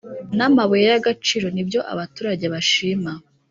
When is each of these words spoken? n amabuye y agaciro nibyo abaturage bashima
n 0.37 0.39
amabuye 0.47 0.85
y 0.93 0.97
agaciro 0.99 1.47
nibyo 1.51 1.79
abaturage 1.93 2.45
bashima 2.53 3.11